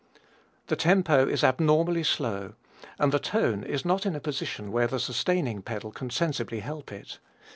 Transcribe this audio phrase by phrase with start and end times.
[0.65, 2.55] The tempo is abnormally slow,
[2.97, 6.91] and the tone is not in a position where the sustaining pedal can sensibly help
[6.91, 7.19] it.